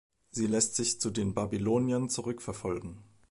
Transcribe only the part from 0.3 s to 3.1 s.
Sie lässt sich zu den Babyloniern zurückverfolgen.